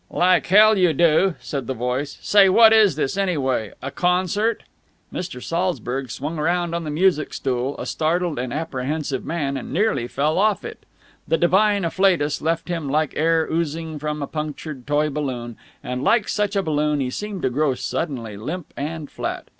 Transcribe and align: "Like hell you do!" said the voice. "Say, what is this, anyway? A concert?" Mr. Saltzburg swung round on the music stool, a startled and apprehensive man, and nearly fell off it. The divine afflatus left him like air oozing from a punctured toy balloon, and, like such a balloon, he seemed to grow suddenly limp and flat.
"Like 0.09 0.47
hell 0.47 0.79
you 0.79 0.93
do!" 0.93 1.35
said 1.39 1.67
the 1.67 1.75
voice. 1.75 2.17
"Say, 2.23 2.49
what 2.49 2.73
is 2.73 2.95
this, 2.95 3.17
anyway? 3.17 3.71
A 3.83 3.91
concert?" 3.91 4.63
Mr. 5.13 5.39
Saltzburg 5.43 6.09
swung 6.09 6.37
round 6.37 6.73
on 6.73 6.85
the 6.85 6.89
music 6.89 7.35
stool, 7.35 7.75
a 7.77 7.85
startled 7.85 8.39
and 8.39 8.51
apprehensive 8.51 9.23
man, 9.23 9.57
and 9.57 9.71
nearly 9.71 10.07
fell 10.07 10.39
off 10.39 10.65
it. 10.65 10.87
The 11.27 11.37
divine 11.37 11.85
afflatus 11.85 12.41
left 12.41 12.67
him 12.67 12.89
like 12.89 13.13
air 13.15 13.45
oozing 13.45 13.99
from 13.99 14.23
a 14.23 14.27
punctured 14.27 14.87
toy 14.87 15.11
balloon, 15.11 15.55
and, 15.83 16.03
like 16.03 16.27
such 16.27 16.55
a 16.55 16.63
balloon, 16.63 16.99
he 16.99 17.11
seemed 17.11 17.43
to 17.43 17.51
grow 17.51 17.75
suddenly 17.75 18.37
limp 18.37 18.73
and 18.75 19.07
flat. 19.07 19.49